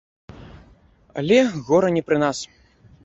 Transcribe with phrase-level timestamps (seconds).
[1.23, 2.37] Але, гора, не пры нас.